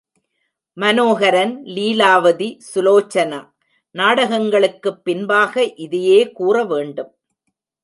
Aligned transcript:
மனோஹரன், 0.77 1.53
லீலாவதி 1.65 2.57
சுலோசனா 2.73 3.39
நாடகங்களுக்குப் 3.95 5.03
பின்பாக 5.03 5.73
இதையே 5.75 6.31
கூற 6.31 6.65
வேண்டும். 6.65 7.17